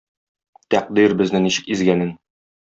[0.75, 2.13] Тәкъдир безне ничек изгәнен.